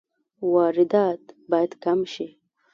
واردات 0.53 1.23
باید 1.49 1.71
کم 1.83 1.99
شي 2.13 2.27